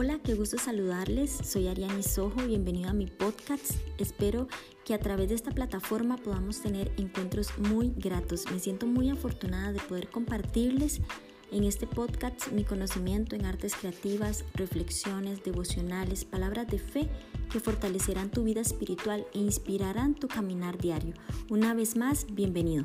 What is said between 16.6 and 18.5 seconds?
de fe que fortalecerán tu